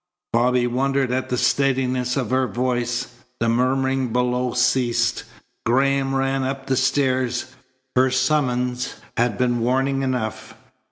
[0.33, 3.13] Bobby wondered at the steadiness of her voice.
[3.39, 5.25] The murmuring below ceased.
[5.63, 7.53] Graham ran up the stairs.
[7.95, 10.55] Her summons had been warning enough.